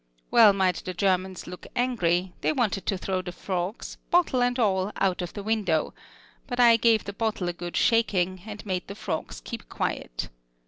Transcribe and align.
Well 0.31 0.51
might 0.51 0.77
the 0.83 0.95
Germans 0.95 1.45
look 1.45 1.67
angry: 1.75 2.33
they 2.41 2.51
wanted 2.53 2.87
to 2.87 2.97
throw 2.97 3.21
the 3.21 3.31
frogs, 3.31 3.97
bottle 4.09 4.41
and 4.41 4.57
all, 4.57 4.91
out 4.95 5.21
of 5.21 5.33
the 5.33 5.43
window; 5.43 5.93
but 6.47 6.59
I 6.59 6.75
gave 6.77 7.03
the 7.03 7.13
bottle 7.13 7.47
a 7.47 7.53
good 7.53 7.77
shaking, 7.77 8.41
and 8.47 8.65
made 8.65 8.87
the 8.87 8.95
frogs 8.95 9.41
keep 9.41 9.69
quiet. 9.69 10.29